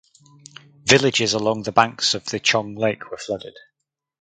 Villages 0.85 1.35
along 1.35 1.61
the 1.61 1.71
banks 1.71 2.15
of 2.15 2.23
Qiong 2.23 2.75
Lake 2.75 3.11
were 3.11 3.17
flooded. 3.17 3.53